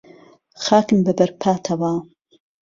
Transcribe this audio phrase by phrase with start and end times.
[0.63, 1.93] خاکم به بهر پاتهوه